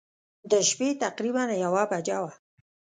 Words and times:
د 0.51 0.53
شپې 0.69 0.89
تقریباً 1.03 1.43
یوه 1.63 1.83
بجه 1.91 2.17
وه. 2.23 2.31